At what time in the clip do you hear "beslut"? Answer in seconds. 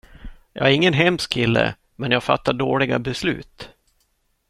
2.99-3.69